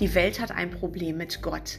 [0.00, 1.78] Die Welt hat ein Problem mit Gott.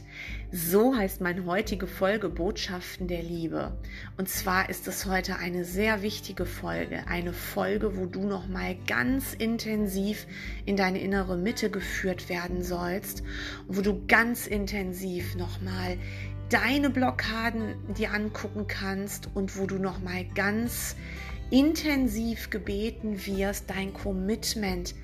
[0.50, 3.76] So heißt meine heutige Folge Botschaften der Liebe.
[4.16, 8.74] Und zwar ist es heute eine sehr wichtige Folge, eine Folge, wo du noch mal
[8.86, 10.26] ganz intensiv
[10.64, 13.22] in deine innere Mitte geführt werden sollst,
[13.68, 15.98] wo du ganz intensiv noch mal
[16.48, 20.96] deine Blockaden dir angucken kannst und wo du noch mal ganz
[21.50, 24.94] intensiv gebeten wirst, dein Commitment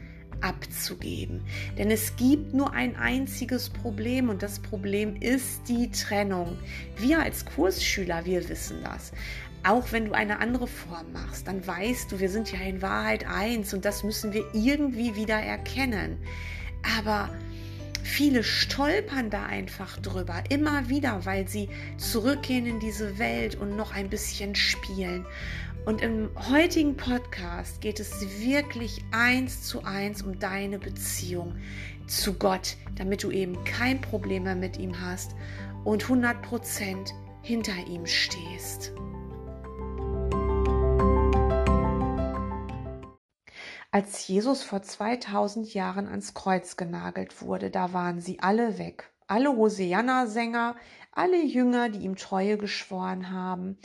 [0.42, 1.42] abzugeben.
[1.78, 6.58] Denn es gibt nur ein einziges Problem und das Problem ist die Trennung.
[6.96, 9.12] Wir als Kursschüler, wir wissen das.
[9.64, 13.26] Auch wenn du eine andere Form machst, dann weißt du, wir sind ja in Wahrheit
[13.26, 16.18] eins und das müssen wir irgendwie wieder erkennen.
[16.98, 17.30] Aber
[18.02, 21.68] Viele stolpern da einfach drüber, immer wieder, weil sie
[21.98, 25.24] zurückgehen in diese Welt und noch ein bisschen spielen.
[25.84, 31.56] Und im heutigen Podcast geht es wirklich eins zu eins um deine Beziehung
[32.06, 35.34] zu Gott, damit du eben kein Problem mehr mit ihm hast
[35.84, 38.92] und 100% hinter ihm stehst.
[43.90, 49.10] Als Jesus vor 2000 Jahren ans Kreuz genagelt wurde, da waren sie alle weg.
[49.26, 50.76] Alle Hosianna-Sänger,
[51.10, 53.78] alle Jünger, die ihm Treue geschworen haben,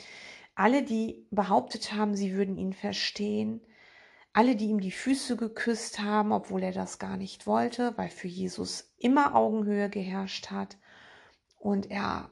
[0.57, 3.61] alle, die behauptet haben, sie würden ihn verstehen,
[4.33, 8.27] alle, die ihm die Füße geküsst haben, obwohl er das gar nicht wollte, weil für
[8.27, 10.77] Jesus immer Augenhöhe geherrscht hat
[11.59, 12.31] und er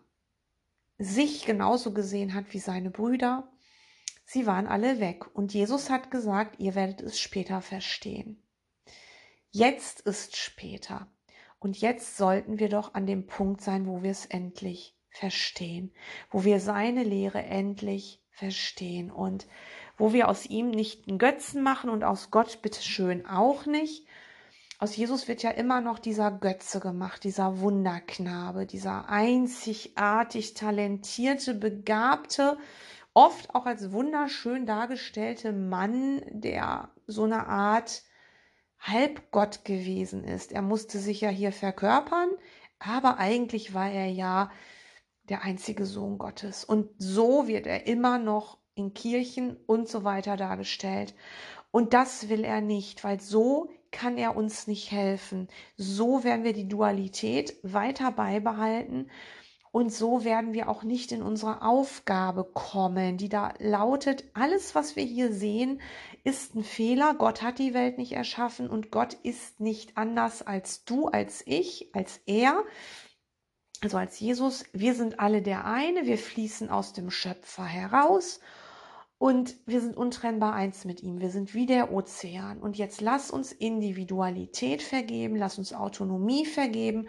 [0.98, 3.52] sich genauso gesehen hat wie seine Brüder.
[4.26, 8.42] Sie waren alle weg und Jesus hat gesagt, ihr werdet es später verstehen.
[9.52, 11.08] Jetzt ist später
[11.60, 15.92] und jetzt sollten wir doch an dem Punkt sein, wo wir es endlich verstehen,
[16.30, 19.48] wo wir seine Lehre endlich verstehen und
[19.98, 24.06] wo wir aus ihm nicht einen Götzen machen und aus Gott bitteschön auch nicht.
[24.78, 32.58] Aus Jesus wird ja immer noch dieser Götze gemacht, dieser Wunderknabe, dieser einzigartig talentierte, begabte,
[33.14, 38.04] oft auch als wunderschön dargestellte Mann, der so eine Art
[38.80, 40.52] Halbgott gewesen ist.
[40.52, 42.30] Er musste sich ja hier verkörpern,
[42.80, 44.52] aber eigentlich war er ja
[45.30, 46.64] der einzige Sohn Gottes.
[46.64, 51.16] Und so wird er immer noch in Kirchen und so weiter dargestellt.
[51.72, 55.48] Und das will er nicht, weil so kann er uns nicht helfen.
[55.78, 59.10] So werden wir die Dualität weiter beibehalten.
[59.72, 64.96] Und so werden wir auch nicht in unsere Aufgabe kommen, die da lautet, alles, was
[64.96, 65.82] wir hier sehen,
[66.24, 67.14] ist ein Fehler.
[67.14, 71.90] Gott hat die Welt nicht erschaffen und Gott ist nicht anders als du, als ich,
[71.94, 72.64] als er
[73.86, 78.40] also als Jesus, wir sind alle der eine, wir fließen aus dem Schöpfer heraus
[79.20, 81.22] und wir sind untrennbar eins mit ihm.
[81.22, 82.58] Wir sind wie der Ozean.
[82.62, 87.08] Und jetzt lass uns Individualität vergeben, lass uns Autonomie vergeben,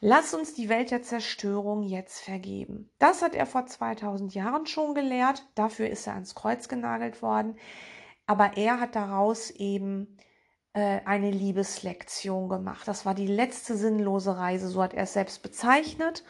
[0.00, 2.90] lass uns die Welt der Zerstörung jetzt vergeben.
[2.98, 5.46] Das hat er vor 2000 Jahren schon gelehrt.
[5.54, 7.56] Dafür ist er ans Kreuz genagelt worden.
[8.26, 10.18] Aber er hat daraus eben
[10.72, 12.86] eine Liebeslektion gemacht.
[12.86, 16.22] Das war die letzte sinnlose Reise, so hat er es selbst bezeichnet.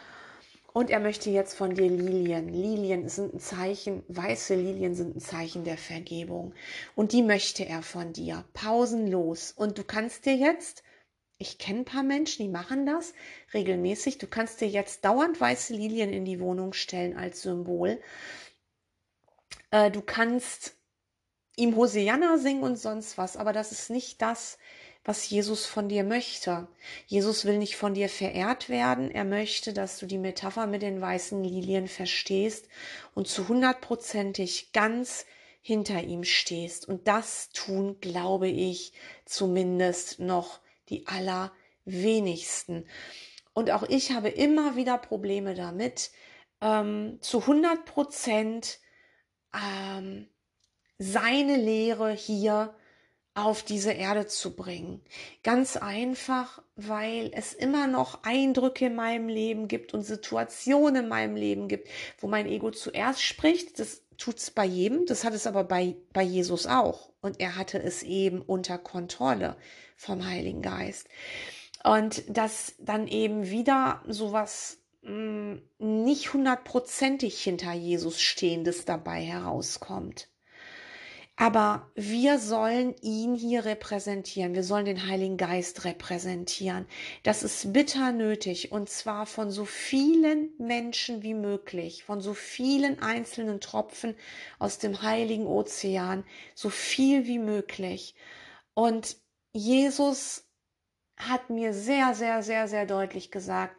[0.72, 2.48] Und er möchte jetzt von dir Lilien.
[2.48, 6.54] Lilien sind ein Zeichen, weiße Lilien sind ein Zeichen der Vergebung.
[6.94, 9.52] Und die möchte er von dir, pausenlos.
[9.52, 10.84] Und du kannst dir jetzt,
[11.38, 13.14] ich kenne ein paar Menschen, die machen das
[13.52, 18.00] regelmäßig, du kannst dir jetzt dauernd weiße Lilien in die Wohnung stellen als Symbol.
[19.72, 20.76] Äh, du kannst
[21.60, 24.58] ihm Hosianna singen und sonst was, aber das ist nicht das,
[25.04, 26.68] was Jesus von dir möchte.
[27.06, 29.10] Jesus will nicht von dir verehrt werden.
[29.10, 32.68] Er möchte, dass du die Metapher mit den weißen Lilien verstehst
[33.14, 35.24] und zu hundertprozentig ganz
[35.62, 36.86] hinter ihm stehst.
[36.86, 38.92] Und das tun, glaube ich,
[39.24, 42.86] zumindest noch die allerwenigsten.
[43.52, 46.10] Und auch ich habe immer wieder Probleme damit,
[46.60, 48.80] ähm, zu hundert Prozent
[49.54, 50.28] ähm,
[51.00, 52.74] seine Lehre hier
[53.34, 55.00] auf diese Erde zu bringen.
[55.42, 61.36] Ganz einfach, weil es immer noch Eindrücke in meinem Leben gibt und Situationen in meinem
[61.36, 61.88] Leben gibt,
[62.18, 63.78] wo mein Ego zuerst spricht.
[63.78, 67.08] Das tut es bei jedem, das hat es aber bei, bei Jesus auch.
[67.22, 69.56] Und er hatte es eben unter Kontrolle
[69.96, 71.08] vom Heiligen Geist.
[71.82, 75.12] Und dass dann eben wieder sowas mh,
[75.78, 80.28] mm, nicht hundertprozentig hinter Jesus stehendes dabei herauskommt.
[81.40, 84.54] Aber wir sollen ihn hier repräsentieren.
[84.54, 86.84] Wir sollen den Heiligen Geist repräsentieren.
[87.22, 93.00] Das ist bitter nötig und zwar von so vielen Menschen wie möglich, von so vielen
[93.00, 94.16] einzelnen Tropfen
[94.58, 98.14] aus dem Heiligen Ozean, so viel wie möglich.
[98.74, 99.16] Und
[99.54, 100.46] Jesus
[101.16, 103.76] hat mir sehr, sehr, sehr, sehr deutlich gesagt,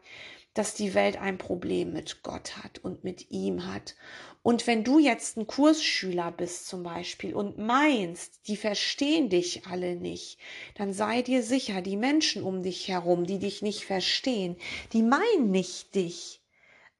[0.54, 3.94] dass die Welt ein Problem mit Gott hat und mit ihm hat.
[4.42, 9.94] Und wenn du jetzt ein Kursschüler bist zum Beispiel und meinst, die verstehen dich alle
[9.94, 10.38] nicht,
[10.74, 14.56] dann sei dir sicher, die Menschen um dich herum, die dich nicht verstehen,
[14.92, 16.42] die meinen nicht dich.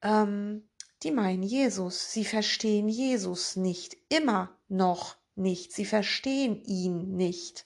[0.01, 0.69] Ähm,
[1.03, 2.11] die meinen Jesus.
[2.11, 3.97] Sie verstehen Jesus nicht.
[4.07, 5.73] Immer noch nicht.
[5.73, 7.65] Sie verstehen ihn nicht.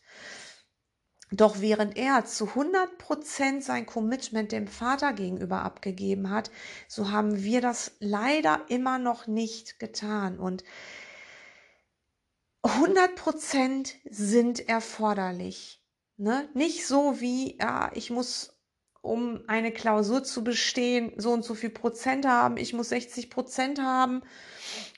[1.31, 6.51] Doch während er zu 100 Prozent sein Commitment dem Vater gegenüber abgegeben hat,
[6.87, 10.39] so haben wir das leider immer noch nicht getan.
[10.39, 10.63] Und
[12.63, 15.81] 100 Prozent sind erforderlich.
[16.15, 16.49] Ne?
[16.53, 18.57] Nicht so wie, ja, ich muss,
[19.01, 23.81] um eine Klausur zu bestehen, so und so viel Prozent haben, ich muss 60 Prozent
[23.81, 24.21] haben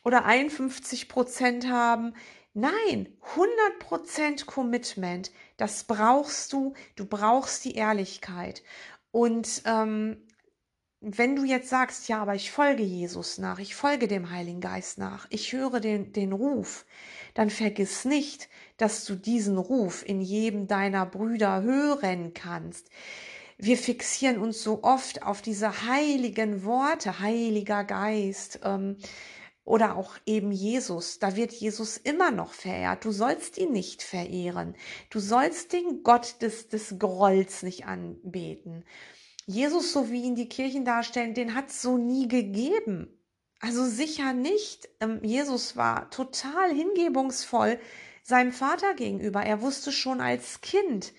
[0.04, 2.14] oder 51 Prozent haben.
[2.60, 3.08] Nein,
[3.82, 6.74] 100% Commitment, das brauchst du.
[6.98, 8.64] Du brauchst die Ehrlichkeit.
[9.12, 10.18] Und ähm,
[11.00, 14.98] wenn du jetzt sagst, ja, aber ich folge Jesus nach, ich folge dem Heiligen Geist
[14.98, 16.86] nach, ich höre den, den Ruf,
[17.34, 22.90] dann vergiss nicht, dass du diesen Ruf in jedem deiner Brüder hören kannst.
[23.58, 28.60] Wir fixieren uns so oft auf diese heiligen Worte, Heiliger Geist.
[28.66, 28.98] Ähm,
[29.70, 31.20] oder auch eben Jesus.
[31.20, 33.06] Da wird Jesus immer noch verehrt.
[33.06, 34.76] Du sollst ihn nicht verehren.
[35.12, 38.84] Du sollst den Gott des, des Grolls nicht anbeten.
[39.46, 43.16] Jesus, so wie ihn die Kirchen darstellen, den hat es so nie gegeben.
[43.60, 44.90] Also sicher nicht.
[45.02, 47.80] Ähm, Jesus war total hingebungsvoll
[48.24, 49.44] seinem Vater gegenüber.
[49.44, 51.14] Er wusste schon als Kind,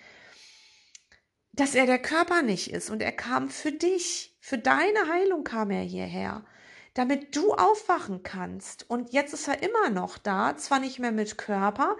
[1.52, 4.36] dass er der Körper nicht ist und er kam für dich.
[4.40, 6.44] Für deine Heilung kam er hierher
[6.94, 8.88] damit du aufwachen kannst.
[8.88, 11.96] Und jetzt ist er immer noch da, zwar nicht mehr mit Körper,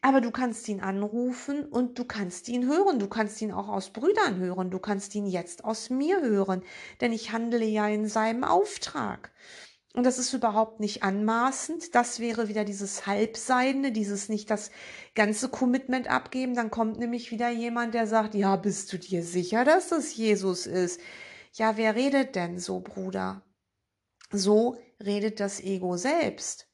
[0.00, 2.98] aber du kannst ihn anrufen und du kannst ihn hören.
[2.98, 4.70] Du kannst ihn auch aus Brüdern hören.
[4.70, 6.62] Du kannst ihn jetzt aus mir hören,
[7.00, 9.30] denn ich handle ja in seinem Auftrag.
[9.94, 11.94] Und das ist überhaupt nicht anmaßend.
[11.94, 14.70] Das wäre wieder dieses Halbseidene, dieses nicht das
[15.14, 16.54] ganze Commitment abgeben.
[16.54, 20.66] Dann kommt nämlich wieder jemand, der sagt, ja, bist du dir sicher, dass das Jesus
[20.66, 21.00] ist?
[21.52, 23.42] Ja, wer redet denn so, Bruder?
[24.32, 26.66] So redet das Ego selbst.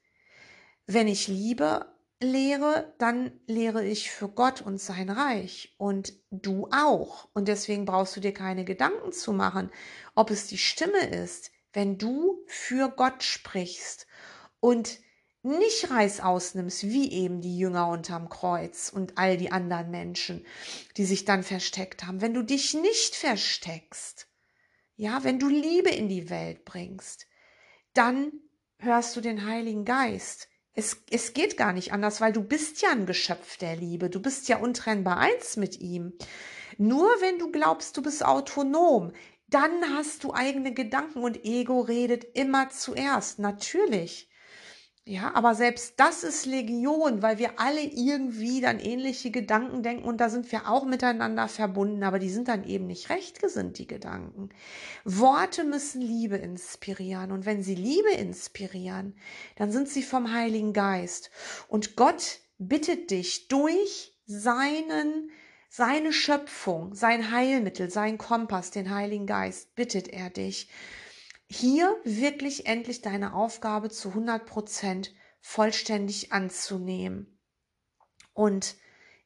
[0.86, 1.86] Wenn ich Liebe
[2.20, 7.28] lehre, dann lehre ich für Gott und sein Reich und du auch.
[7.34, 9.70] Und deswegen brauchst du dir keine Gedanken zu machen,
[10.14, 14.06] ob es die Stimme ist, wenn du für Gott sprichst
[14.60, 14.98] und
[15.42, 20.44] nicht Reis ausnimmst, wie eben die Jünger unterm Kreuz und all die anderen Menschen,
[20.96, 22.20] die sich dann versteckt haben.
[22.20, 24.26] Wenn du dich nicht versteckst,
[24.96, 27.27] ja, wenn du Liebe in die Welt bringst,
[27.98, 28.30] dann
[28.78, 30.48] hörst du den Heiligen Geist.
[30.72, 34.08] Es, es geht gar nicht anders, weil du bist ja ein Geschöpf der Liebe.
[34.08, 36.12] Du bist ja untrennbar eins mit ihm.
[36.76, 39.10] Nur wenn du glaubst, du bist autonom,
[39.48, 43.40] dann hast du eigene Gedanken und Ego redet immer zuerst.
[43.40, 44.27] Natürlich.
[45.08, 50.18] Ja, aber selbst das ist Legion, weil wir alle irgendwie dann ähnliche Gedanken denken und
[50.20, 54.50] da sind wir auch miteinander verbunden, aber die sind dann eben nicht rechtgesinnt, die Gedanken.
[55.06, 59.16] Worte müssen Liebe inspirieren und wenn sie Liebe inspirieren,
[59.56, 61.30] dann sind sie vom Heiligen Geist.
[61.68, 65.30] Und Gott bittet dich durch seinen
[65.70, 70.68] seine Schöpfung, sein Heilmittel, sein Kompass, den Heiligen Geist, bittet er dich,
[71.50, 77.38] hier wirklich endlich deine Aufgabe zu 100 Prozent vollständig anzunehmen
[78.34, 78.76] und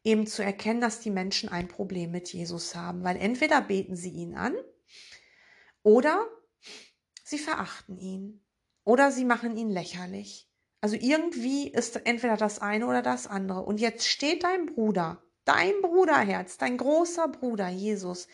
[0.04, 4.10] eben zu erkennen, dass die Menschen ein Problem mit Jesus haben, weil entweder beten sie
[4.10, 4.54] ihn an
[5.82, 6.28] oder
[7.24, 8.44] sie verachten ihn
[8.84, 10.48] oder sie machen ihn lächerlich.
[10.80, 13.62] Also irgendwie ist entweder das eine oder das andere.
[13.62, 18.26] Und jetzt steht dein Bruder, dein Bruderherz, dein großer Bruder Jesus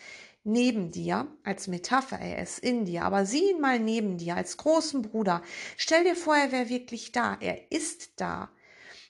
[0.48, 4.56] neben dir, als Metapher, er ist in dir, aber sieh ihn mal neben dir, als
[4.56, 5.42] großen Bruder.
[5.76, 8.50] Stell dir vor, er wäre wirklich da, er ist da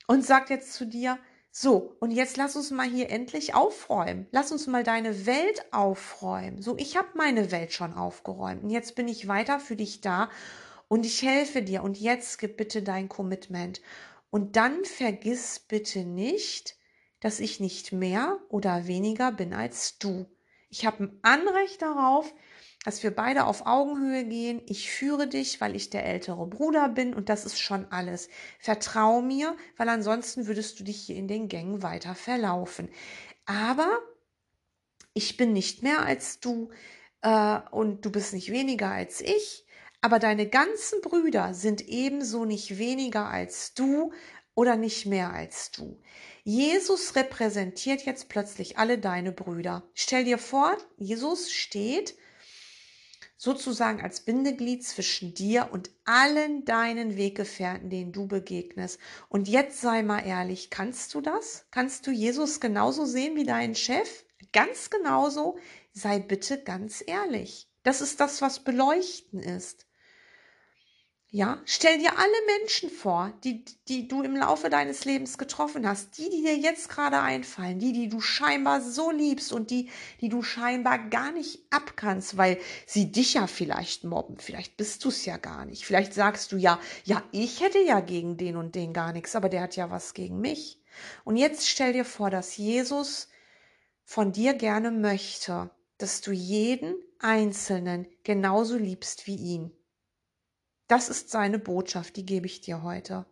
[0.07, 1.19] und sagt jetzt zu dir,
[1.51, 4.27] so, und jetzt lass uns mal hier endlich aufräumen.
[4.31, 6.63] Lass uns mal deine Welt aufräumen.
[6.63, 10.31] So, ich habe meine Welt schon aufgeräumt und jetzt bin ich weiter für dich da
[10.89, 13.81] und ich helfe dir und jetzt gib bitte dein Commitment.
[14.31, 16.77] Und dann vergiss bitte nicht,
[17.21, 20.27] dass ich nicht mehr oder weniger bin als du.
[20.71, 22.33] Ich habe ein Anrecht darauf,
[22.85, 24.63] dass wir beide auf Augenhöhe gehen.
[24.67, 28.29] Ich führe dich, weil ich der ältere Bruder bin und das ist schon alles.
[28.59, 32.89] Vertrau mir, weil ansonsten würdest du dich hier in den Gängen weiter verlaufen.
[33.47, 33.99] Aber
[35.15, 36.71] ich bin nicht mehr als du
[37.23, 39.67] äh, und du bist nicht weniger als ich.
[40.01, 44.13] Aber deine ganzen Brüder sind ebenso nicht weniger als du
[44.59, 46.03] oder nicht mehr als du.
[46.43, 49.89] Jesus repräsentiert jetzt plötzlich alle deine Brüder.
[49.95, 52.17] Stell dir vor, Jesus steht
[53.37, 58.99] sozusagen als Bindeglied zwischen dir und allen deinen Weggefährten, denen du begegnest.
[59.29, 61.67] Und jetzt sei mal ehrlich, kannst du das?
[61.71, 64.25] Kannst du Jesus genauso sehen wie deinen Chef?
[64.53, 65.57] Ganz genauso?
[65.93, 67.69] Sei bitte ganz ehrlich.
[67.85, 69.88] Das ist das, was beleuchten ist.
[71.31, 76.17] Ja, stell dir alle Menschen vor, die, die du im Laufe deines Lebens getroffen hast,
[76.17, 79.91] die, die dir jetzt gerade einfallen, die, die du scheinbar so liebst und die,
[80.23, 84.39] die du scheinbar gar nicht abkannst, weil sie dich ja vielleicht mobben.
[84.39, 85.85] Vielleicht bist du es ja gar nicht.
[85.85, 89.51] Vielleicht sagst du ja, ja, ich hätte ja gegen den und den gar nichts, aber
[89.51, 90.81] der hat ja was gegen mich.
[91.25, 93.29] Und jetzt stell dir vor, dass Jesus
[94.03, 95.69] von dir gerne möchte,
[95.99, 99.78] dass du jeden Einzelnen genauso liebst wie ihn.
[100.89, 103.27] Das ist seine Botschaft, die gebe ich dir heute.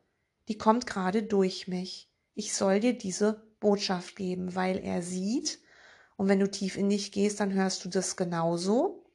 [0.49, 2.11] Die kommt gerade durch mich.
[2.35, 5.59] Ich soll dir diese Botschaft geben, weil er sieht,
[6.17, 9.11] und wenn du tief in dich gehst, dann hörst du das genauso,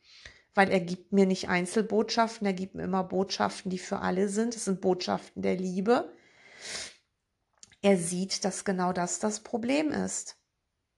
[0.55, 4.55] weil er gibt mir nicht Einzelbotschaften, er gibt mir immer Botschaften, die für alle sind.
[4.55, 6.12] Es sind Botschaften der Liebe.
[7.81, 10.38] Er sieht, dass genau das das Problem ist.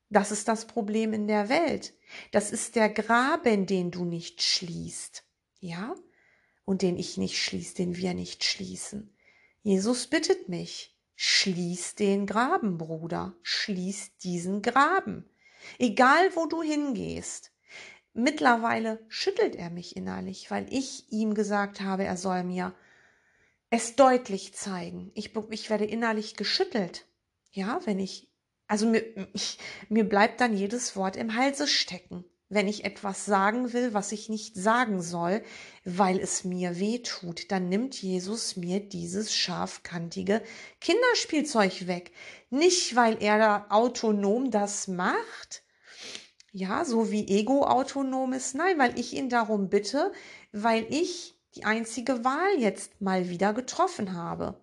[0.10, 1.94] Das ist das Problem in der Welt.
[2.32, 5.24] Das ist der Graben, den du nicht schließt.
[5.60, 5.96] Ja?
[6.66, 9.16] Und den ich nicht schließe, den wir nicht schließen.
[9.62, 15.30] Jesus bittet mich, schließ den Graben, Bruder, schließ diesen Graben.
[15.80, 17.52] Egal wo du hingehst.
[18.14, 22.76] Mittlerweile schüttelt er mich innerlich, weil ich ihm gesagt habe, er soll mir
[23.70, 25.12] es deutlich zeigen.
[25.16, 27.08] Ich, ich werde innerlich geschüttelt.
[27.52, 28.30] Ja, wenn ich,
[28.68, 29.04] also mir,
[29.34, 29.58] ich,
[29.90, 34.30] mir bleibt dann jedes Wort im Halse stecken wenn ich etwas sagen will, was ich
[34.30, 35.44] nicht sagen soll,
[35.86, 40.42] weil es mir weh tut, dann nimmt Jesus mir dieses scharfkantige
[40.80, 42.12] Kinderspielzeug weg.
[42.50, 45.64] Nicht, weil er da autonom das macht,
[46.52, 50.12] ja, so wie Ego autonom ist, nein, weil ich ihn darum bitte,
[50.52, 54.60] weil ich die einzige Wahl jetzt mal wieder getroffen habe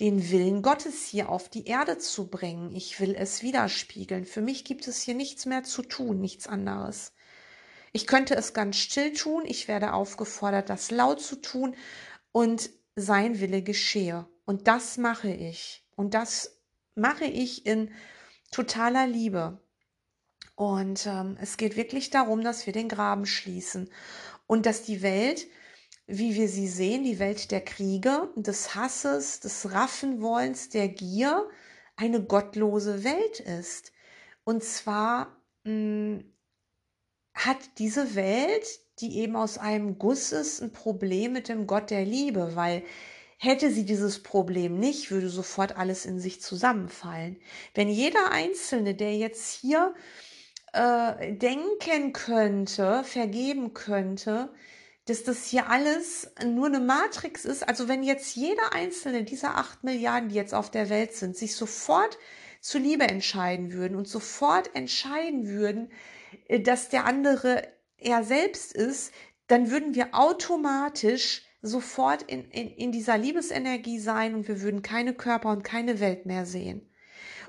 [0.00, 2.74] den Willen Gottes hier auf die Erde zu bringen.
[2.74, 4.24] Ich will es widerspiegeln.
[4.24, 7.12] Für mich gibt es hier nichts mehr zu tun, nichts anderes.
[7.92, 11.74] Ich könnte es ganz still tun, ich werde aufgefordert, das laut zu tun
[12.32, 14.26] und sein Wille geschehe.
[14.44, 15.84] Und das mache ich.
[15.96, 16.60] Und das
[16.94, 17.90] mache ich in
[18.50, 19.60] totaler Liebe.
[20.54, 23.90] Und ähm, es geht wirklich darum, dass wir den Graben schließen
[24.46, 25.46] und dass die Welt,
[26.06, 31.48] wie wir sie sehen, die Welt der Kriege, des Hasses, des Raffenwollens, der Gier,
[31.96, 33.92] eine gottlose Welt ist.
[34.44, 36.24] Und zwar mh, mm,
[37.34, 38.66] hat diese Welt,
[39.00, 42.82] die eben aus einem Guss ist, ein Problem mit dem Gott der Liebe, weil
[43.38, 47.40] hätte sie dieses Problem nicht, würde sofort alles in sich zusammenfallen.
[47.74, 49.94] Wenn jeder Einzelne, der jetzt hier
[50.74, 54.52] äh, denken könnte, vergeben könnte,
[55.06, 59.82] dass das hier alles nur eine Matrix ist, also wenn jetzt jeder Einzelne dieser acht
[59.82, 62.18] Milliarden, die jetzt auf der Welt sind, sich sofort
[62.60, 65.90] zu Liebe entscheiden würden und sofort entscheiden würden,
[66.62, 69.12] dass der andere er selbst ist,
[69.46, 75.14] dann würden wir automatisch sofort in, in, in dieser Liebesenergie sein und wir würden keine
[75.14, 76.88] Körper und keine Welt mehr sehen.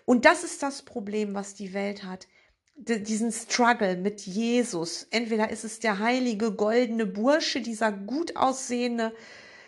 [0.05, 2.27] Und das ist das Problem, was die Welt hat.
[2.75, 5.07] Diesen Struggle mit Jesus.
[5.11, 9.13] Entweder ist es der heilige, goldene Bursche, dieser gut aussehende,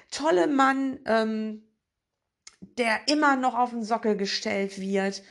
[0.10, 1.64] tolle Mann, ähm,
[2.78, 5.22] der immer noch auf den Sockel gestellt wird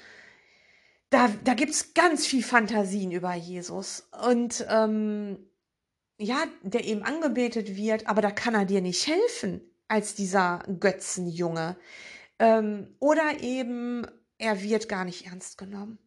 [1.12, 4.08] da, da gibt es ganz viel Fantasien über Jesus.
[4.26, 5.38] Und ähm,
[6.18, 11.76] ja, der eben angebetet wird, aber da kann er dir nicht helfen als dieser Götzenjunge.
[12.38, 14.06] Ähm, oder eben,
[14.38, 15.98] er wird gar nicht ernst genommen.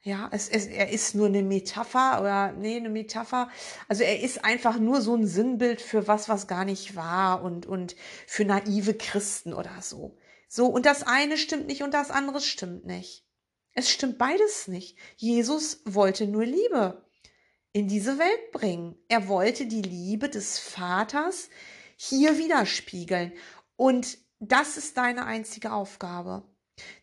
[0.00, 3.48] Ja, es, es, er ist nur eine Metapher oder nee, eine Metapher.
[3.88, 7.66] Also er ist einfach nur so ein Sinnbild für was, was gar nicht war und,
[7.66, 10.16] und für naive Christen oder so.
[10.48, 13.23] So, und das eine stimmt nicht und das andere stimmt nicht.
[13.74, 14.96] Es stimmt beides nicht.
[15.16, 17.04] Jesus wollte nur Liebe
[17.72, 18.96] in diese Welt bringen.
[19.08, 21.50] Er wollte die Liebe des Vaters
[21.96, 23.32] hier widerspiegeln.
[23.76, 26.44] Und das ist deine einzige Aufgabe.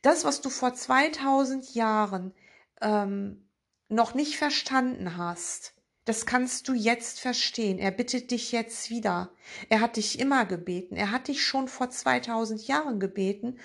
[0.02, 2.34] Das, was du vor 2000 Jahren
[2.82, 3.50] ähm,
[3.90, 5.74] noch nicht verstanden hast,
[6.06, 7.78] das kannst du jetzt verstehen.
[7.78, 9.32] Er bittet dich jetzt wieder.
[9.70, 10.96] Er hat dich immer gebeten.
[10.96, 13.60] Er hat dich schon vor 2000 Jahren gebeten.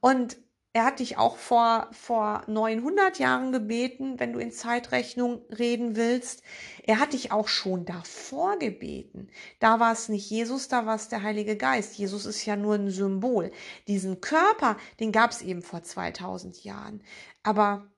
[0.00, 0.38] Und
[0.74, 6.42] er hat dich auch vor, vor 900 Jahren gebeten, wenn du in Zeitrechnung reden willst.
[6.82, 9.28] Er hat dich auch schon davor gebeten.
[9.60, 11.96] Da war es nicht Jesus, da war es der Heilige Geist.
[11.96, 13.52] Jesus ist ja nur ein Symbol.
[13.86, 17.04] Diesen Körper, den gab es eben vor 2000 Jahren.
[17.44, 17.88] Aber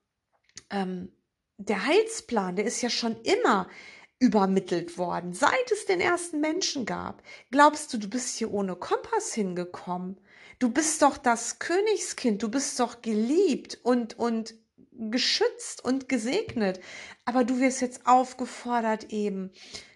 [0.69, 1.11] ähm,
[1.57, 3.67] der Heilsplan, der ist ja schon immer
[4.19, 7.23] übermittelt worden, seit es den ersten Menschen gab.
[7.49, 10.19] Glaubst du, du bist hier ohne Kompass hingekommen?
[10.59, 14.55] Du bist doch das Königskind, du bist doch geliebt und, und
[14.91, 16.79] geschützt und gesegnet.
[17.25, 19.51] Aber du wirst jetzt aufgefordert, eben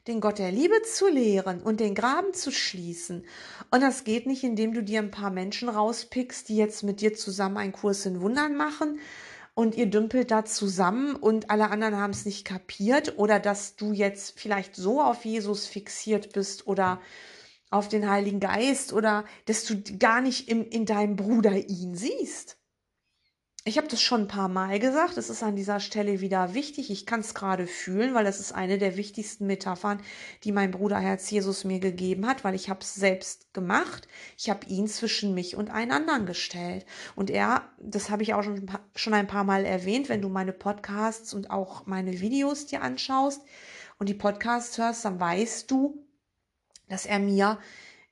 [0.07, 3.25] den Gott der Liebe zu lehren und den Graben zu schließen.
[3.71, 7.13] Und das geht nicht, indem du dir ein paar Menschen rauspickst, die jetzt mit dir
[7.13, 8.99] zusammen einen Kurs in Wundern machen
[9.53, 13.91] und ihr dümpelt da zusammen und alle anderen haben es nicht kapiert oder dass du
[13.91, 17.01] jetzt vielleicht so auf Jesus fixiert bist oder
[17.71, 22.57] auf den Heiligen Geist oder dass du gar nicht im, in deinem Bruder ihn siehst.
[23.63, 26.89] Ich habe das schon ein paar Mal gesagt, es ist an dieser Stelle wieder wichtig.
[26.89, 30.01] Ich kann es gerade fühlen, weil das ist eine der wichtigsten Metaphern,
[30.43, 34.07] die mein Bruder Herz Jesus mir gegeben hat, weil ich habe es selbst gemacht.
[34.35, 36.87] Ich habe ihn zwischen mich und einen anderen gestellt.
[37.15, 40.53] Und er, das habe ich auch schon, schon ein paar Mal erwähnt, wenn du meine
[40.53, 43.43] Podcasts und auch meine Videos dir anschaust
[43.99, 46.03] und die Podcasts hörst, dann weißt du,
[46.91, 47.57] dass er mir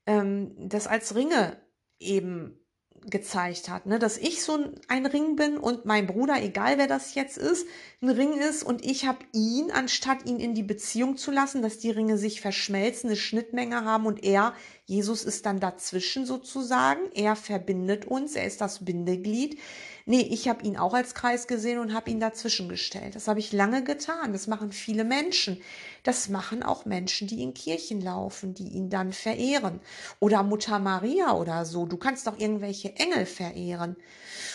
[0.06, 1.58] ähm, das als Ringe
[2.00, 2.58] eben
[3.06, 4.00] gezeigt hat, ne?
[4.00, 7.66] dass ich so ein Ring bin und mein Bruder, egal wer das jetzt ist,
[8.02, 11.78] ein Ring ist und ich habe ihn, anstatt ihn in die Beziehung zu lassen, dass
[11.78, 14.54] die Ringe sich verschmelzen, eine Schnittmenge haben und er,
[14.90, 19.60] Jesus ist dann dazwischen sozusagen, er verbindet uns, er ist das Bindeglied.
[20.08, 23.14] Nee, ich habe ihn auch als Kreis gesehen und habe ihn dazwischen gestellt.
[23.14, 24.34] Das habe ich lange getan.
[24.34, 25.62] Das machen viele Menschen.
[26.02, 29.80] Das machen auch Menschen, die in Kirchen laufen, die ihn dann verehren.
[30.20, 31.86] Oder Mutter Maria oder so.
[31.86, 33.96] Du kannst doch irgendwelche Engel verehren.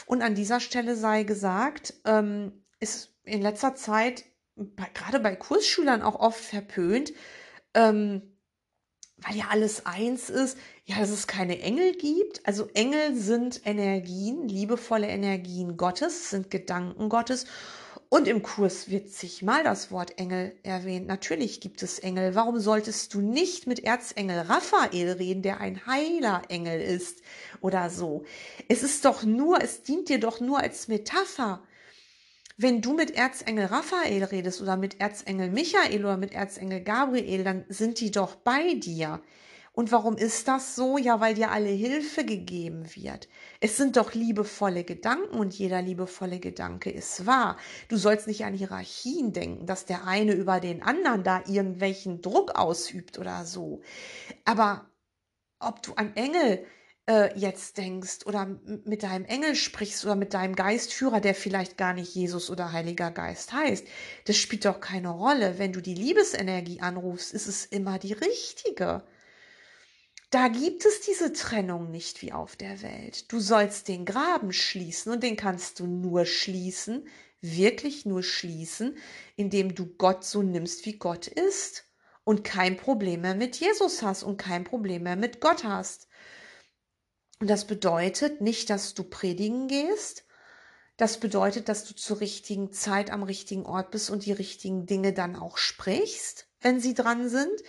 [0.07, 4.25] Und an dieser Stelle sei gesagt, ähm, ist in letzter Zeit
[4.57, 7.12] bei, gerade bei Kursschülern auch oft verpönt,
[7.75, 8.34] ähm,
[9.26, 12.47] weil ja alles eins ist, ja, dass es keine Engel gibt.
[12.47, 17.47] Also Engel sind Energien, liebevolle Energien Gottes, sind Gedanken Gottes.
[18.11, 21.09] Und im Kurs wird zigmal das Wort Engel erwähnt.
[21.09, 22.35] Natürlich gibt es Engel.
[22.35, 27.22] Warum solltest du nicht mit Erzengel Raphael reden, der ein heiler Engel ist
[27.61, 28.25] oder so?
[28.68, 31.62] Es ist doch nur, es dient dir doch nur als Metapher.
[32.57, 37.64] Wenn du mit Erzengel Raphael redest oder mit Erzengel Michael oder mit Erzengel Gabriel, dann
[37.69, 39.21] sind die doch bei dir.
[39.73, 40.97] Und warum ist das so?
[40.97, 43.29] Ja, weil dir alle Hilfe gegeben wird.
[43.59, 47.57] Es sind doch liebevolle Gedanken und jeder liebevolle Gedanke ist wahr.
[47.88, 52.55] Du sollst nicht an Hierarchien denken, dass der eine über den anderen da irgendwelchen Druck
[52.55, 53.83] ausübt oder so.
[54.45, 54.88] Aber
[55.59, 56.64] ob du an Engel
[57.07, 58.47] äh, jetzt denkst oder
[58.85, 63.11] mit deinem Engel sprichst oder mit deinem Geistführer, der vielleicht gar nicht Jesus oder Heiliger
[63.11, 63.87] Geist heißt,
[64.25, 65.59] das spielt doch keine Rolle.
[65.59, 69.03] Wenn du die Liebesenergie anrufst, ist es immer die richtige.
[70.31, 73.31] Da gibt es diese Trennung nicht wie auf der Welt.
[73.31, 77.07] Du sollst den Graben schließen und den kannst du nur schließen,
[77.40, 78.97] wirklich nur schließen,
[79.37, 81.85] indem du Gott so nimmst, wie Gott ist
[82.25, 86.09] und kein Problem mehr mit Jesus hast und kein Problem mehr mit Gott hast.
[87.40, 90.25] Und das bedeutet nicht, dass du predigen gehst.
[90.97, 95.12] Das bedeutet, dass du zur richtigen Zeit am richtigen Ort bist und die richtigen Dinge
[95.12, 97.62] dann auch sprichst, wenn sie dran sind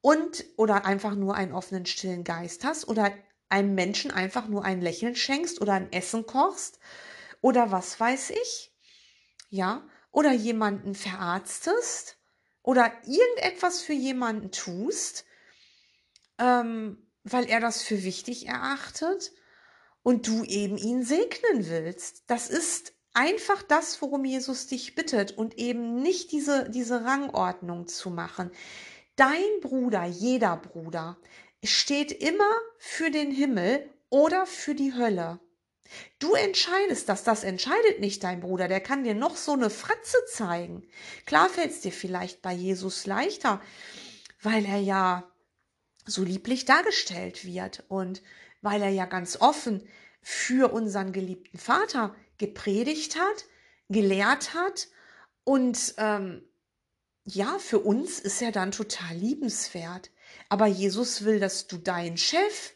[0.00, 3.12] und oder einfach nur einen offenen, stillen Geist hast oder
[3.48, 6.80] einem Menschen einfach nur ein Lächeln schenkst oder ein Essen kochst
[7.40, 8.74] oder was weiß ich,
[9.48, 12.18] ja, oder jemanden verarztest
[12.62, 15.24] oder irgendetwas für jemanden tust,
[16.38, 19.32] ähm, weil er das für wichtig erachtet
[20.02, 22.24] und du eben ihn segnen willst.
[22.26, 28.10] Das ist einfach das, worum Jesus dich bittet und eben nicht diese, diese Rangordnung zu
[28.10, 28.50] machen.
[29.16, 31.18] Dein Bruder, jeder Bruder,
[31.62, 35.38] steht immer für den Himmel oder für die Hölle.
[36.18, 40.16] Du entscheidest das, das entscheidet nicht dein Bruder, der kann dir noch so eine Fratze
[40.26, 40.86] zeigen.
[41.26, 43.60] Klar fällt es dir vielleicht bei Jesus leichter,
[44.40, 45.31] weil er ja
[46.04, 48.22] so lieblich dargestellt wird und
[48.60, 49.82] weil er ja ganz offen
[50.20, 53.44] für unseren geliebten Vater gepredigt hat,
[53.88, 54.88] gelehrt hat
[55.44, 56.42] und ähm,
[57.24, 60.10] ja, für uns ist er dann total liebenswert.
[60.48, 62.72] Aber Jesus will, dass du deinen Chef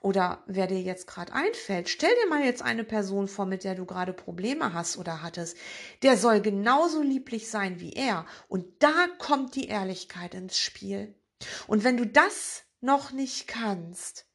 [0.00, 3.74] oder wer dir jetzt gerade einfällt, stell dir mal jetzt eine Person vor, mit der
[3.74, 5.56] du gerade Probleme hast oder hattest.
[6.02, 8.24] Der soll genauso lieblich sein wie er.
[8.48, 11.14] Und da kommt die Ehrlichkeit ins Spiel.
[11.66, 14.26] Und wenn du das noch nicht kannst,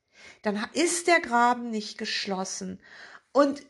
[0.41, 2.79] dann ist der Graben nicht geschlossen.
[3.31, 3.63] Und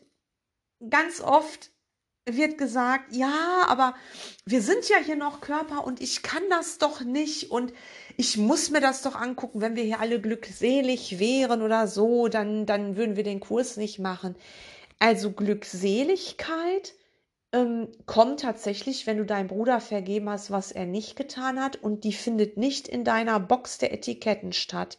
[0.90, 1.70] ganz oft
[2.26, 3.94] wird gesagt, ja, aber
[4.46, 7.72] wir sind ja hier noch Körper und ich kann das doch nicht und
[8.16, 12.64] ich muss mir das doch angucken, wenn wir hier alle glückselig wären oder so, dann,
[12.64, 14.36] dann würden wir den Kurs nicht machen.
[14.98, 16.94] Also Glückseligkeit
[17.54, 22.02] ähm, kommt tatsächlich, wenn du deinem Bruder vergeben hast, was er nicht getan hat, und
[22.02, 24.98] die findet nicht in deiner Box der Etiketten statt.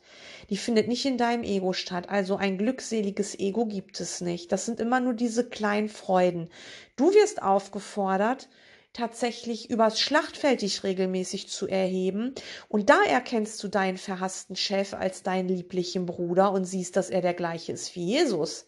[0.49, 2.07] Die findet nicht in deinem Ego statt.
[2.09, 4.53] Also ein glückseliges Ego gibt es nicht.
[4.53, 6.49] Das sind immer nur diese kleinen Freuden.
[6.95, 8.47] Du wirst aufgefordert,
[8.93, 12.33] tatsächlich übers Schlachtfeld dich regelmäßig zu erheben.
[12.69, 17.21] Und da erkennst du deinen verhassten Chef als deinen lieblichen Bruder und siehst, dass er
[17.21, 18.65] der gleiche ist wie Jesus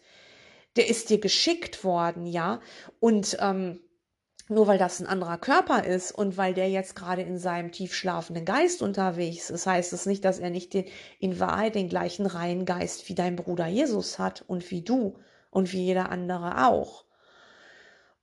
[0.78, 2.60] der ist dir geschickt worden, ja.
[3.00, 3.80] Und ähm,
[4.48, 8.46] nur weil das ein anderer Körper ist und weil der jetzt gerade in seinem tiefschlafenden
[8.46, 10.86] Geist unterwegs ist, heißt es nicht, dass er nicht den,
[11.18, 15.18] in Wahrheit den gleichen reinen Geist wie dein Bruder Jesus hat und wie du
[15.50, 17.04] und wie jeder andere auch.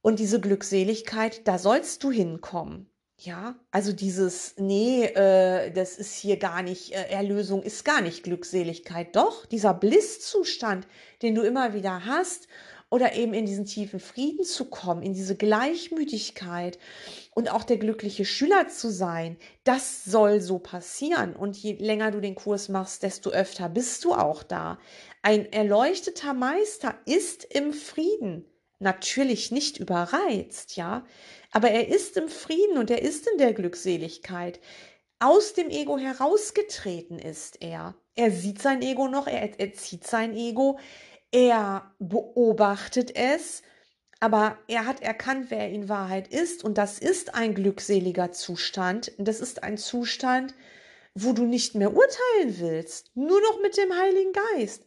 [0.02, 2.89] Und diese Glückseligkeit, da sollst du hinkommen.
[3.17, 8.23] Ja, also dieses, nee, äh, das ist hier gar nicht, äh, Erlösung ist gar nicht
[8.23, 9.15] Glückseligkeit.
[9.15, 10.86] Doch, dieser Blisszustand,
[11.21, 12.47] den du immer wieder hast,
[12.89, 16.78] oder eben in diesen tiefen Frieden zu kommen, in diese Gleichmütigkeit
[17.32, 21.36] und auch der glückliche Schüler zu sein, das soll so passieren.
[21.36, 24.78] Und je länger du den Kurs machst, desto öfter bist du auch da.
[25.23, 28.45] Ein erleuchteter Meister ist im Frieden
[28.80, 31.06] natürlich nicht überreizt, ja,
[31.52, 34.60] aber er ist im Frieden und er ist in der Glückseligkeit.
[35.20, 37.96] Aus dem Ego herausgetreten ist er.
[38.16, 40.78] Er sieht sein Ego noch, er, er zieht sein Ego,
[41.32, 43.62] er beobachtet es,
[44.20, 49.12] aber er hat erkannt, wer er in Wahrheit ist und das ist ein glückseliger Zustand.
[49.18, 50.54] Das ist ein Zustand,
[51.14, 54.85] wo du nicht mehr urteilen willst, nur noch mit dem Heiligen Geist.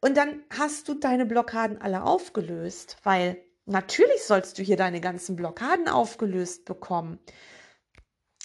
[0.00, 5.36] Und dann hast du deine Blockaden alle aufgelöst, weil natürlich sollst du hier deine ganzen
[5.36, 7.18] Blockaden aufgelöst bekommen,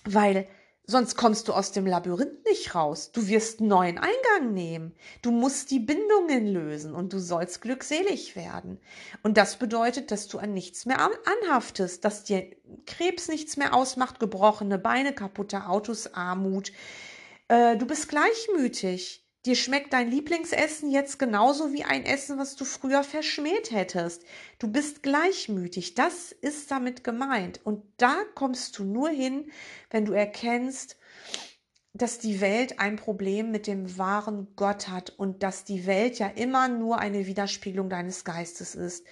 [0.05, 0.47] weil
[0.87, 3.11] sonst kommst du aus dem Labyrinth nicht raus.
[3.11, 4.93] Du wirst einen neuen Eingang nehmen.
[5.21, 8.79] Du musst die Bindungen lösen und du sollst glückselig werden.
[9.23, 12.49] Und das bedeutet, dass du an nichts mehr anhaftest, dass dir
[12.85, 16.71] Krebs nichts mehr ausmacht, gebrochene Beine, kaputte Autos, Armut.
[17.47, 19.25] Äh, du bist gleichmütig.
[19.47, 24.23] Dir schmeckt dein Lieblingsessen jetzt genauso wie ein Essen, was du früher verschmäht hättest.
[24.59, 25.95] Du bist gleichmütig.
[25.95, 27.59] Das ist damit gemeint.
[27.63, 29.51] Und da kommst du nur hin,
[29.89, 30.95] wenn du erkennst,
[31.93, 36.27] dass die Welt ein Problem mit dem wahren Gott hat und dass die Welt ja
[36.27, 39.07] immer nur eine Widerspiegelung deines Geistes ist.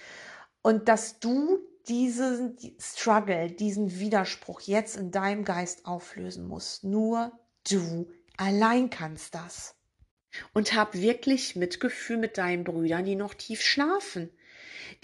[0.62, 6.84] Und dass du diesen Struggle, diesen Widerspruch jetzt in deinem Geist auflösen musst.
[6.84, 7.32] Nur
[7.68, 9.74] du allein kannst das
[10.52, 14.30] und hab wirklich Mitgefühl mit deinen Brüdern, die noch tief schlafen,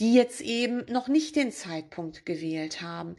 [0.01, 3.17] die jetzt eben noch nicht den Zeitpunkt gewählt haben.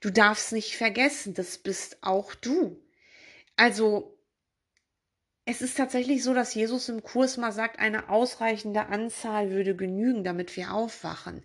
[0.00, 2.80] Du darfst nicht vergessen, das bist auch du.
[3.56, 4.16] Also
[5.44, 10.22] es ist tatsächlich so, dass Jesus im Kurs mal sagt, eine ausreichende Anzahl würde genügen,
[10.22, 11.42] damit wir aufwachen.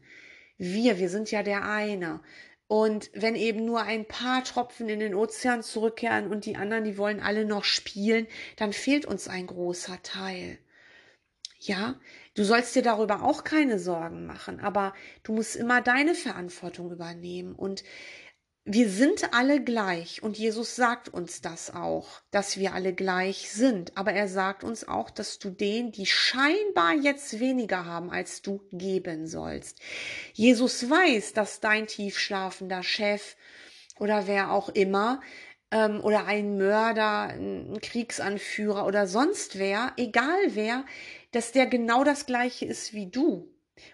[0.58, 2.22] Wir, wir sind ja der eine.
[2.68, 6.98] Und wenn eben nur ein paar Tropfen in den Ozean zurückkehren und die anderen, die
[6.98, 10.58] wollen alle noch spielen, dann fehlt uns ein großer Teil.
[11.60, 12.00] Ja,
[12.36, 17.54] du sollst dir darüber auch keine Sorgen machen, aber du musst immer deine Verantwortung übernehmen.
[17.56, 17.84] Und
[18.68, 23.96] wir sind alle gleich und Jesus sagt uns das auch, dass wir alle gleich sind.
[23.96, 28.68] Aber er sagt uns auch, dass du denen, die scheinbar jetzt weniger haben, als du
[28.72, 29.80] geben sollst.
[30.34, 33.36] Jesus weiß, dass dein tiefschlafender Chef
[34.00, 35.22] oder wer auch immer
[35.70, 40.86] ähm, oder ein Mörder, ein Kriegsanführer oder sonst wer, egal wer,
[41.32, 43.48] dass der genau das gleiche ist wie du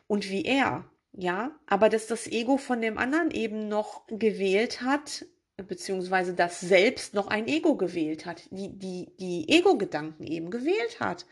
[0.07, 0.90] und wie er.
[1.13, 5.25] Ja, aber dass das Ego von dem anderen eben noch gewählt hat,
[5.57, 11.25] beziehungsweise das selbst noch ein Ego gewählt hat, die, die, die Ego-Gedanken eben gewählt hat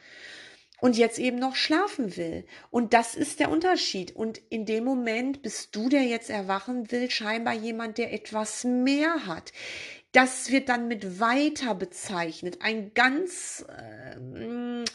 [0.81, 2.45] und jetzt eben noch schlafen will.
[2.71, 4.15] Und das ist der Unterschied.
[4.15, 9.25] Und in dem Moment bist du, der jetzt erwachen will, scheinbar jemand, der etwas mehr
[9.25, 9.51] hat.
[10.11, 12.59] Das wird dann mit weiter bezeichnet.
[12.61, 14.85] Ein ganz, äh,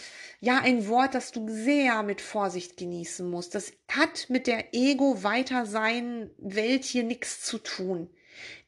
[0.45, 3.55] ja, ein Wort, das du sehr mit Vorsicht genießen musst.
[3.55, 8.11] Das hat mit der Ego weiter sein Welt hier nichts zu tun.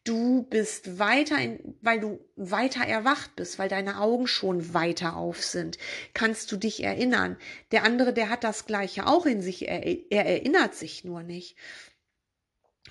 [0.02, 5.44] Du bist weiter, in, weil du weiter erwacht bist, weil deine Augen schon weiter auf
[5.44, 5.76] sind.
[6.14, 7.36] Kannst du dich erinnern?
[7.72, 11.56] Der andere, der hat das Gleiche auch in sich, er, er erinnert sich nur nicht.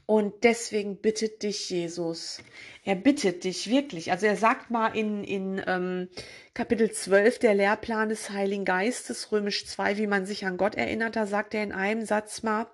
[0.06, 2.40] Und deswegen bittet dich Jesus.
[2.84, 4.12] Er bittet dich wirklich.
[4.12, 6.10] Also er sagt mal in, in ähm,
[6.54, 11.16] Kapitel 12 der Lehrplan des Heiligen Geistes, römisch 2, wie man sich an Gott erinnert,
[11.16, 12.68] da sagt er in einem Satz mal,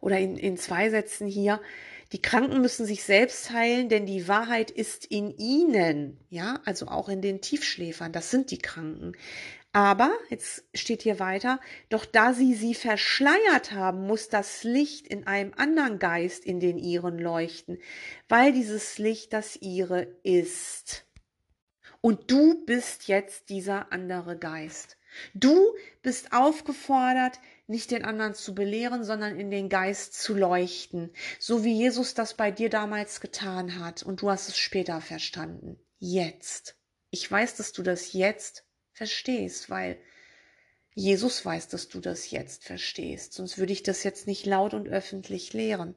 [0.00, 1.60] Oder in, in zwei Sätzen hier,
[2.12, 6.24] die Kranken müssen sich selbst heilen, denn die Wahrheit ist in ihnen.
[6.28, 8.12] Ja, also auch in den Tiefschläfern.
[8.12, 9.16] Das sind die Kranken.
[9.76, 11.60] Aber, jetzt steht hier weiter,
[11.90, 16.78] doch da sie sie verschleiert haben, muss das Licht in einem anderen Geist in den
[16.78, 17.78] ihren leuchten,
[18.26, 21.04] weil dieses Licht das ihre ist.
[22.00, 24.96] Und du bist jetzt dieser andere Geist.
[25.34, 31.64] Du bist aufgefordert, nicht den anderen zu belehren, sondern in den Geist zu leuchten, so
[31.64, 35.78] wie Jesus das bei dir damals getan hat und du hast es später verstanden.
[35.98, 36.78] Jetzt.
[37.10, 38.65] Ich weiß, dass du das jetzt
[38.96, 39.98] verstehst, weil
[40.94, 44.88] Jesus weiß, dass du das jetzt verstehst, sonst würde ich das jetzt nicht laut und
[44.88, 45.94] öffentlich lehren.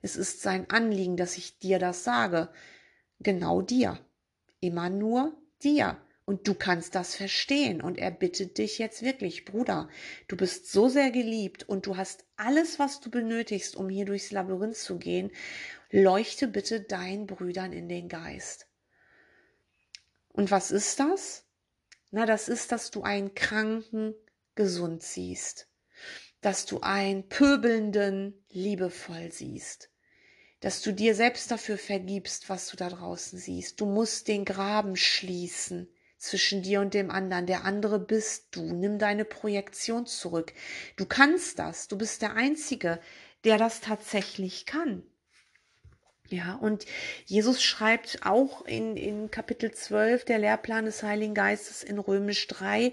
[0.00, 2.48] Es ist sein Anliegen, dass ich dir das sage.
[3.20, 3.98] Genau dir.
[4.60, 5.98] Immer nur dir.
[6.24, 7.82] Und du kannst das verstehen.
[7.82, 9.88] Und er bittet dich jetzt wirklich, Bruder,
[10.28, 14.30] du bist so sehr geliebt und du hast alles, was du benötigst, um hier durchs
[14.30, 15.30] Labyrinth zu gehen.
[15.90, 18.66] Leuchte bitte deinen Brüdern in den Geist.
[20.28, 21.44] Und was ist das?
[22.10, 24.14] Na, das ist, dass du einen Kranken
[24.54, 25.68] gesund siehst,
[26.40, 29.90] dass du einen Pöbelnden liebevoll siehst,
[30.60, 33.80] dass du dir selbst dafür vergibst, was du da draußen siehst.
[33.80, 37.46] Du musst den Graben schließen zwischen dir und dem anderen.
[37.46, 38.62] Der andere bist du.
[38.62, 40.52] Nimm deine Projektion zurück.
[40.96, 41.88] Du kannst das.
[41.88, 43.00] Du bist der Einzige,
[43.44, 45.04] der das tatsächlich kann.
[46.30, 46.84] Ja, und
[47.24, 52.92] Jesus schreibt auch in, in Kapitel 12 der Lehrplan des Heiligen Geistes in Römisch 3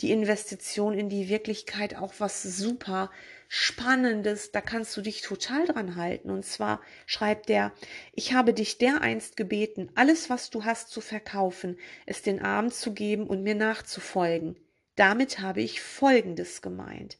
[0.00, 3.10] die Investition in die Wirklichkeit auch was super
[3.48, 6.30] Spannendes, da kannst du dich total dran halten.
[6.30, 7.72] Und zwar schreibt er,
[8.12, 12.92] ich habe dich dereinst gebeten, alles, was du hast, zu verkaufen, es den Armen zu
[12.92, 14.56] geben und mir nachzufolgen.
[14.96, 17.16] Damit habe ich Folgendes gemeint.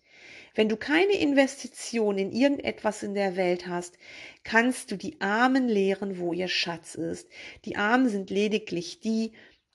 [0.55, 3.99] Wenn du keine Investition in irgendetwas in der Welt hast,
[4.45, 7.29] kannst du die Armen lehren, wo ihr Schatz ist.
[7.64, 9.33] Die Armen sind lediglich die,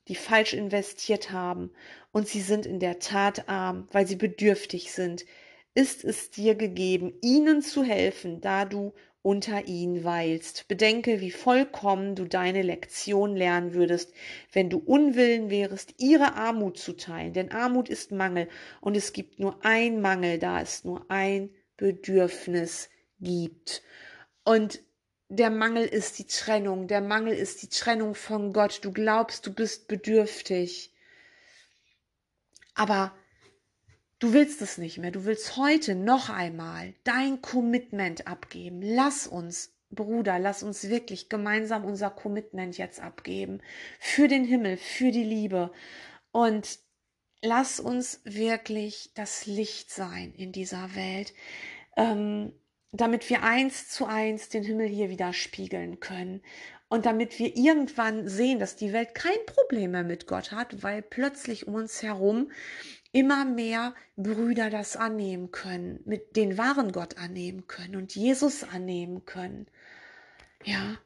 [0.08, 1.72] die falsch investiert haben.
[2.12, 5.26] Und sie sind in der Tat arm, weil sie bedürftig sind
[5.76, 10.68] ist es dir gegeben, ihnen zu helfen, da du unter ihnen weilst.
[10.68, 14.14] Bedenke, wie vollkommen du deine Lektion lernen würdest,
[14.54, 17.34] wenn du unwillen wärest, ihre Armut zu teilen.
[17.34, 18.48] Denn Armut ist Mangel
[18.82, 23.84] und es gibt nur ein Mangel, da es nur ein Bedürfnis gibt.
[24.46, 24.82] Und
[25.28, 28.80] der Mangel ist die Trennung, der Mangel ist die Trennung von Gott.
[28.84, 30.92] Du glaubst, du bist bedürftig.
[32.74, 33.14] Aber
[34.20, 35.12] Du willst es nicht mehr.
[35.12, 38.82] Du willst heute noch einmal dein Commitment abgeben.
[38.82, 43.62] Lass uns, Bruder, lass uns wirklich gemeinsam unser Commitment jetzt abgeben.
[43.98, 45.72] Für den Himmel, für die Liebe.
[46.32, 46.80] Und
[47.42, 51.34] lass uns wirklich das Licht sein in dieser Welt.
[51.96, 52.52] Ähm,
[52.92, 56.42] damit wir eins zu eins den Himmel hier widerspiegeln können
[56.88, 61.04] und damit wir irgendwann sehen, dass die Welt kein Problem mehr mit Gott hat, weil
[61.04, 62.52] plötzlich um uns herum
[63.12, 69.26] immer mehr Brüder das annehmen können, mit den wahren Gott annehmen können und Jesus annehmen
[69.26, 69.68] können.
[70.64, 70.98] Ja,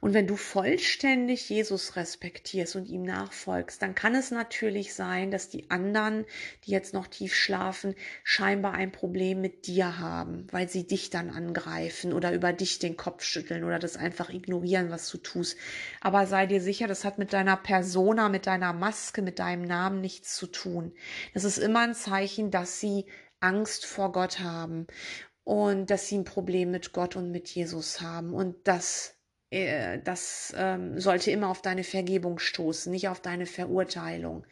[0.00, 5.48] und wenn du vollständig Jesus respektierst und ihm nachfolgst, dann kann es natürlich sein, dass
[5.48, 6.24] die anderen,
[6.64, 11.30] die jetzt noch tief schlafen, scheinbar ein Problem mit dir haben, weil sie dich dann
[11.30, 15.56] angreifen oder über dich den Kopf schütteln oder das einfach ignorieren, was du tust.
[16.00, 20.00] Aber sei dir sicher, das hat mit deiner Persona, mit deiner Maske, mit deinem Namen
[20.00, 20.92] nichts zu tun.
[21.34, 23.06] Das ist immer ein Zeichen, dass sie
[23.40, 24.86] Angst vor Gott haben
[25.44, 29.17] und dass sie ein Problem mit Gott und mit Jesus haben und das
[29.50, 34.44] das ähm, sollte immer auf deine Vergebung stoßen, nicht auf deine Verurteilung.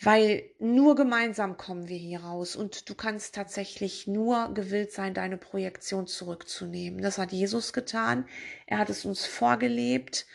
[0.00, 5.36] Weil nur gemeinsam kommen wir hier raus und du kannst tatsächlich nur gewillt sein, deine
[5.36, 7.02] Projektion zurückzunehmen.
[7.02, 8.24] Das hat Jesus getan.
[8.66, 10.26] Er hat es uns vorgelebt.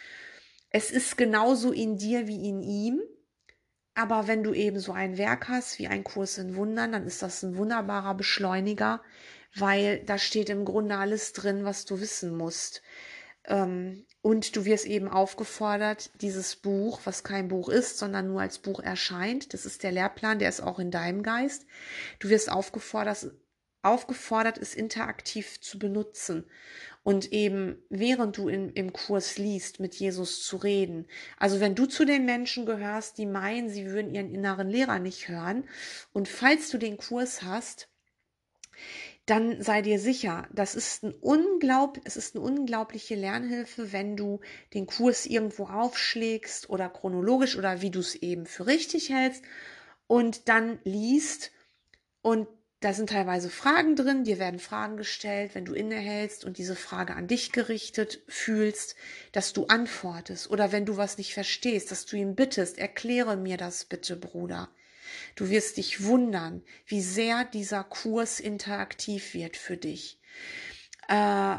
[0.69, 3.01] Es ist genauso in dir wie in ihm.
[3.95, 7.21] Aber wenn du eben so ein Werk hast wie ein Kurs in Wundern, dann ist
[7.21, 9.01] das ein wunderbarer Beschleuniger,
[9.55, 12.81] weil da steht im Grunde alles drin, was du wissen musst.
[13.45, 18.60] Ähm, und du wirst eben aufgefordert, dieses Buch, was kein Buch ist, sondern nur als
[18.60, 21.65] Buch erscheint, das ist der Lehrplan, der ist auch in deinem Geist.
[22.19, 23.32] Du wirst aufgefordert,
[23.82, 26.45] aufgefordert es interaktiv zu benutzen
[27.03, 31.06] und eben während du in, im Kurs liest, mit Jesus zu reden.
[31.38, 35.27] Also wenn du zu den Menschen gehörst, die meinen, sie würden ihren inneren Lehrer nicht
[35.27, 35.65] hören
[36.13, 37.89] und falls du den Kurs hast,
[39.25, 44.41] dann sei dir sicher, das ist ein unglaub, es ist eine unglaubliche Lernhilfe, wenn du
[44.73, 49.43] den Kurs irgendwo aufschlägst oder chronologisch oder wie du es eben für richtig hältst
[50.07, 51.51] und dann liest
[52.21, 52.47] und
[52.81, 57.15] da sind teilweise Fragen drin, dir werden Fragen gestellt, wenn du innehältst und diese Frage
[57.15, 58.97] an dich gerichtet fühlst,
[59.31, 63.55] dass du antwortest oder wenn du was nicht verstehst, dass du ihn bittest, erkläre mir
[63.55, 64.69] das bitte, Bruder.
[65.36, 70.19] Du wirst dich wundern, wie sehr dieser Kurs interaktiv wird für dich.
[71.08, 71.58] Äh,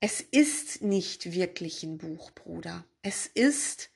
[0.00, 2.84] es ist nicht wirklich ein Buch, Bruder.
[3.02, 3.90] Es ist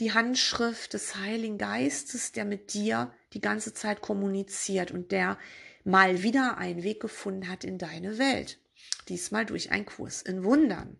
[0.00, 5.38] die Handschrift des Heiligen Geistes, der mit dir die ganze Zeit kommuniziert und der
[5.84, 8.60] mal wieder einen Weg gefunden hat in deine Welt.
[9.08, 10.98] Diesmal durch einen Kurs in Wundern.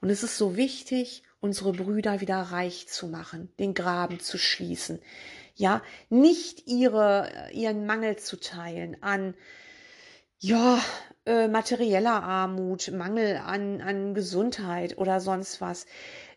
[0.00, 5.00] Und es ist so wichtig, unsere Brüder wieder reich zu machen, den Graben zu schließen.
[5.56, 9.34] Ja, nicht ihre, ihren Mangel zu teilen an,
[10.38, 10.78] ja,
[11.24, 15.86] äh, materieller Armut, Mangel an, an Gesundheit oder sonst was.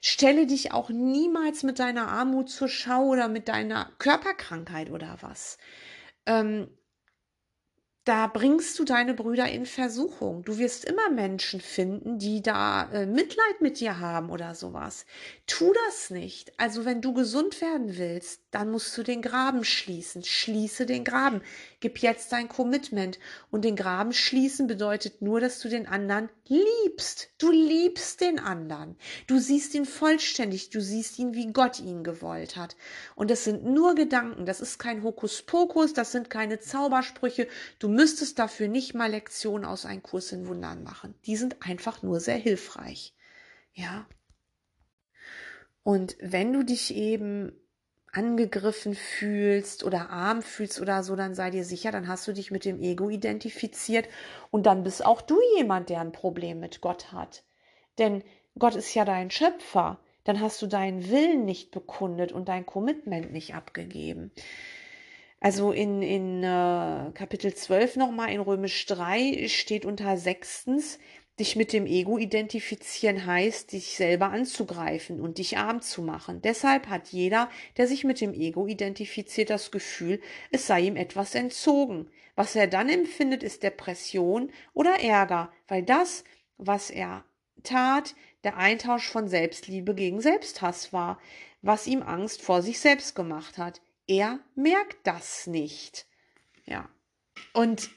[0.01, 5.57] Stelle dich auch niemals mit deiner Armut zur Schau oder mit deiner Körperkrankheit oder was.
[6.25, 6.69] Ähm,
[8.09, 10.43] da bringst du deine Brüder in Versuchung.
[10.43, 15.05] Du wirst immer Menschen finden, die da äh, Mitleid mit dir haben oder sowas.
[15.45, 16.59] Tu das nicht.
[16.59, 20.23] Also wenn du gesund werden willst, dann musst du den Graben schließen.
[20.23, 21.41] Schließe den Graben.
[21.81, 23.19] Gib jetzt dein Commitment.
[23.51, 27.29] Und den Graben schließen bedeutet nur, dass du den anderen liebst.
[27.37, 28.97] Du liebst den anderen.
[29.27, 30.71] Du siehst ihn vollständig.
[30.71, 32.75] Du siehst ihn, wie Gott ihn gewollt hat.
[33.15, 34.47] Und das sind nur Gedanken.
[34.47, 35.93] Das ist kein Hokuspokus.
[35.93, 37.47] Das sind keine Zaubersprüche.
[37.77, 41.13] Du müsstest dafür nicht mal Lektionen aus einem Kurs in Wundern machen.
[41.27, 43.13] Die sind einfach nur sehr hilfreich.
[43.73, 44.07] Ja.
[45.83, 47.51] Und wenn du dich eben
[48.13, 52.51] angegriffen fühlst oder arm fühlst oder so, dann sei dir sicher, dann hast du dich
[52.51, 54.07] mit dem Ego identifiziert
[54.51, 57.43] und dann bist auch du jemand, der ein Problem mit Gott hat.
[57.97, 58.23] Denn
[58.57, 59.99] Gott ist ja dein Schöpfer.
[60.23, 64.31] Dann hast du deinen Willen nicht bekundet und dein Commitment nicht abgegeben.
[65.41, 70.99] Also in, in äh, Kapitel 12 nochmal in Römisch 3 steht unter sechstens,
[71.39, 76.41] Dich mit dem Ego identifizieren heißt, dich selber anzugreifen und dich arm zu machen.
[76.41, 80.19] Deshalb hat jeder, der sich mit dem Ego identifiziert, das Gefühl,
[80.51, 82.11] es sei ihm etwas entzogen.
[82.35, 86.25] Was er dann empfindet, ist Depression oder Ärger, weil das,
[86.57, 87.23] was er
[87.63, 91.21] tat, der Eintausch von Selbstliebe gegen Selbsthass war,
[91.61, 93.81] was ihm Angst vor sich selbst gemacht hat.
[94.07, 96.05] Er merkt das nicht.
[96.65, 96.89] Ja.
[97.53, 97.89] Und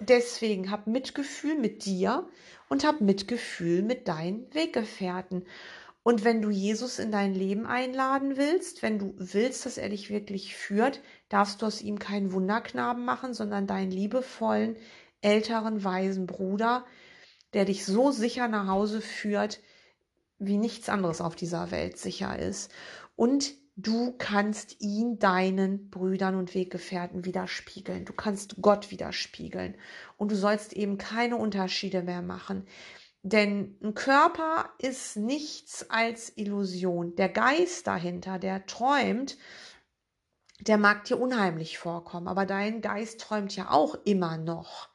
[0.00, 2.28] Deswegen hab Mitgefühl mit dir
[2.68, 5.44] und hab Mitgefühl mit deinen Weggefährten.
[6.02, 10.08] Und wenn du Jesus in dein Leben einladen willst, wenn du willst, dass er dich
[10.08, 14.76] wirklich führt, darfst du aus ihm keinen Wunderknaben machen, sondern deinen liebevollen,
[15.20, 16.86] älteren, weisen Bruder,
[17.52, 19.60] der dich so sicher nach Hause führt,
[20.38, 22.72] wie nichts anderes auf dieser Welt sicher ist.
[23.16, 28.04] Und Du kannst ihn deinen Brüdern und Weggefährten widerspiegeln.
[28.04, 29.76] Du kannst Gott widerspiegeln.
[30.16, 32.66] Und du sollst eben keine Unterschiede mehr machen.
[33.22, 37.14] Denn ein Körper ist nichts als Illusion.
[37.16, 39.38] Der Geist dahinter, der träumt,
[40.60, 42.28] der mag dir unheimlich vorkommen.
[42.28, 44.90] Aber dein Geist träumt ja auch immer noch.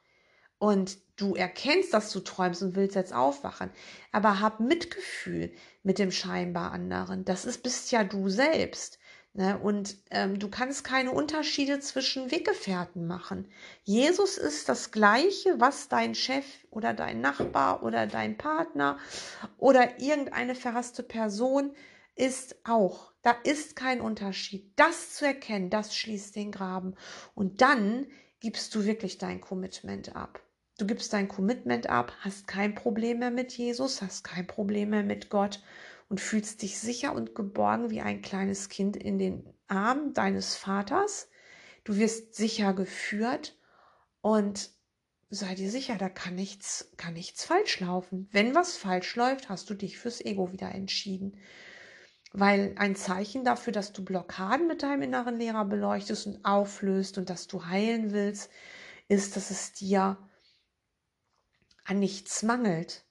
[0.58, 3.70] Und du erkennst, dass du träumst und willst jetzt aufwachen.
[4.12, 7.24] Aber hab Mitgefühl mit dem scheinbar anderen.
[7.24, 8.98] Das ist, bist ja du selbst.
[9.36, 9.58] Ne?
[9.58, 13.48] Und ähm, du kannst keine Unterschiede zwischen Weggefährten machen.
[13.84, 18.98] Jesus ist das Gleiche, was dein Chef oder dein Nachbar oder dein Partner
[19.58, 21.74] oder irgendeine verhasste Person
[22.14, 23.12] ist auch.
[23.20, 24.72] Da ist kein Unterschied.
[24.76, 26.94] Das zu erkennen, das schließt den Graben.
[27.34, 28.06] Und dann
[28.40, 30.40] gibst du wirklich dein Commitment ab.
[30.78, 35.02] Du gibst dein Commitment ab, hast kein Problem mehr mit Jesus, hast kein Problem mehr
[35.02, 35.62] mit Gott
[36.08, 41.30] und fühlst dich sicher und geborgen wie ein kleines Kind in den Armen deines Vaters.
[41.84, 43.56] Du wirst sicher geführt
[44.20, 44.70] und
[45.30, 48.28] sei dir sicher, da kann nichts, kann nichts falsch laufen.
[48.32, 51.38] Wenn was falsch läuft, hast du dich fürs Ego wieder entschieden.
[52.32, 57.30] Weil ein Zeichen dafür, dass du Blockaden mit deinem inneren Lehrer beleuchtest und auflöst und
[57.30, 58.50] dass du heilen willst,
[59.08, 60.18] ist, dass es dir
[61.86, 63.04] an nichts mangelt.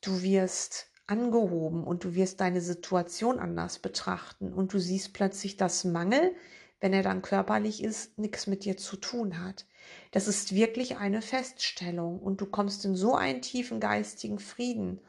[0.00, 5.84] Du wirst angehoben und du wirst deine Situation anders betrachten und du siehst plötzlich, dass
[5.84, 6.34] Mangel,
[6.80, 9.66] wenn er dann körperlich ist, nichts mit dir zu tun hat.
[10.12, 15.00] Das ist wirklich eine Feststellung und du kommst in so einen tiefen geistigen Frieden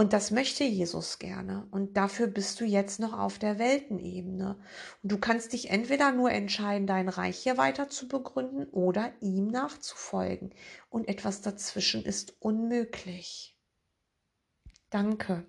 [0.00, 1.68] und das möchte Jesus gerne.
[1.70, 4.58] Und dafür bist du jetzt noch auf der Weltenebene.
[5.02, 9.48] Und du kannst dich entweder nur entscheiden, dein Reich hier weiter zu begründen oder ihm
[9.48, 10.54] nachzufolgen.
[10.88, 13.58] Und etwas dazwischen ist unmöglich.
[14.88, 15.44] Danke.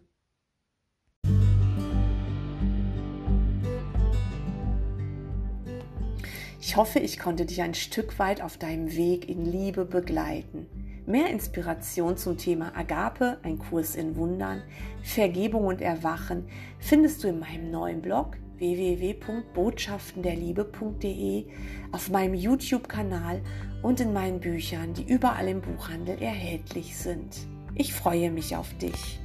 [6.59, 10.90] Ich hoffe, ich konnte dich ein Stück weit auf deinem Weg in Liebe begleiten.
[11.11, 14.63] Mehr Inspiration zum Thema Agape, ein Kurs in Wundern,
[15.03, 16.47] Vergebung und Erwachen
[16.79, 21.47] findest du in meinem neuen Blog www.botschaftenderliebe.de,
[21.91, 23.41] auf meinem YouTube-Kanal
[23.81, 27.45] und in meinen Büchern, die überall im Buchhandel erhältlich sind.
[27.75, 29.19] Ich freue mich auf dich.